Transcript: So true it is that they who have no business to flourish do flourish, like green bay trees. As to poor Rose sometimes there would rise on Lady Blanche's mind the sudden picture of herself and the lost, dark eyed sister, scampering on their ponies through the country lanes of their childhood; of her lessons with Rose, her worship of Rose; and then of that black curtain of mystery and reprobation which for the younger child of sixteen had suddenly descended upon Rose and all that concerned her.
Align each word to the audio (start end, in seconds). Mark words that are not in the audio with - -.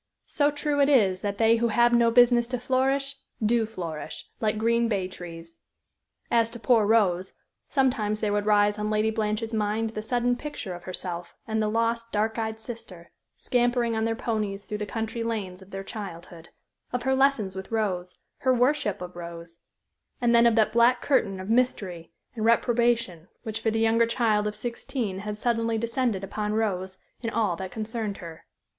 So 0.25 0.49
true 0.49 0.79
it 0.81 0.89
is 0.89 1.21
that 1.21 1.37
they 1.37 1.57
who 1.57 1.67
have 1.67 1.93
no 1.93 2.09
business 2.09 2.47
to 2.47 2.59
flourish 2.59 3.17
do 3.45 3.67
flourish, 3.67 4.27
like 4.39 4.57
green 4.57 4.87
bay 4.87 5.07
trees. 5.07 5.59
As 6.31 6.49
to 6.49 6.59
poor 6.59 6.87
Rose 6.87 7.33
sometimes 7.69 8.19
there 8.19 8.33
would 8.33 8.47
rise 8.47 8.79
on 8.79 8.89
Lady 8.89 9.11
Blanche's 9.11 9.53
mind 9.53 9.91
the 9.91 10.01
sudden 10.01 10.35
picture 10.35 10.73
of 10.73 10.85
herself 10.85 11.35
and 11.47 11.61
the 11.61 11.67
lost, 11.67 12.11
dark 12.11 12.39
eyed 12.39 12.59
sister, 12.59 13.11
scampering 13.37 13.95
on 13.95 14.05
their 14.05 14.15
ponies 14.15 14.65
through 14.65 14.79
the 14.79 14.87
country 14.87 15.21
lanes 15.21 15.61
of 15.61 15.69
their 15.69 15.83
childhood; 15.83 16.49
of 16.91 17.03
her 17.03 17.13
lessons 17.13 17.55
with 17.55 17.71
Rose, 17.71 18.17
her 18.39 18.51
worship 18.55 19.03
of 19.03 19.15
Rose; 19.15 19.61
and 20.19 20.33
then 20.33 20.47
of 20.47 20.55
that 20.55 20.73
black 20.73 21.03
curtain 21.03 21.39
of 21.39 21.47
mystery 21.47 22.11
and 22.35 22.43
reprobation 22.43 23.27
which 23.43 23.61
for 23.61 23.69
the 23.69 23.77
younger 23.79 24.07
child 24.07 24.47
of 24.47 24.55
sixteen 24.55 25.19
had 25.19 25.37
suddenly 25.37 25.77
descended 25.77 26.23
upon 26.23 26.55
Rose 26.55 26.97
and 27.21 27.29
all 27.31 27.55
that 27.55 27.69
concerned 27.69 28.17
her. 28.17 28.45